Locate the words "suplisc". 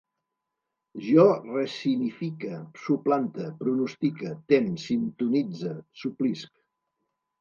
6.05-6.57